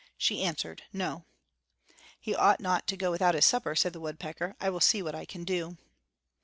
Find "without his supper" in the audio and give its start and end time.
3.11-3.75